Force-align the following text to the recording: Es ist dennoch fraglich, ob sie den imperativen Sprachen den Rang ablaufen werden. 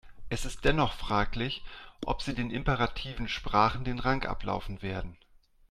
Es 0.29 0.45
ist 0.45 0.65
dennoch 0.65 0.93
fraglich, 0.93 1.61
ob 2.07 2.23
sie 2.23 2.33
den 2.33 2.49
imperativen 2.49 3.27
Sprachen 3.27 3.83
den 3.83 3.99
Rang 3.99 4.25
ablaufen 4.25 4.81
werden. 4.81 5.15